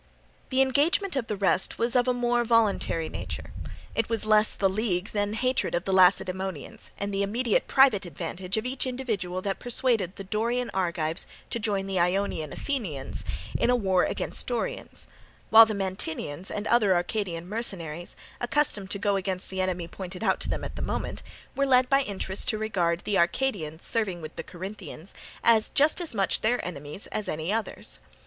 [0.49, 3.53] The engagement of the rest was more of a voluntary nature.
[3.93, 8.57] It was less the league than hatred of the Lacedaemonians and the immediate private advantage
[8.57, 13.23] of each individual that persuaded the Dorian Argives to join the Ionian Athenians
[13.59, 15.05] in a war against Dorians;
[15.51, 20.39] while the Mantineans and other Arcadian mercenaries, accustomed to go against the enemy pointed out
[20.39, 21.21] to them at the moment,
[21.55, 25.13] were led by interest to regard the Arcadians serving with the Corinthians
[25.43, 27.99] as just as much their enemies as any others.